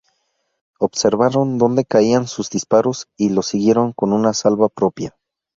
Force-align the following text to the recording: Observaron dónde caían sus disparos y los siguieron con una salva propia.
Observaron 0.79 1.59
dónde 1.59 1.85
caían 1.85 2.25
sus 2.25 2.49
disparos 2.49 3.07
y 3.17 3.29
los 3.29 3.45
siguieron 3.45 3.93
con 3.93 4.13
una 4.13 4.33
salva 4.33 4.67
propia. 4.67 5.15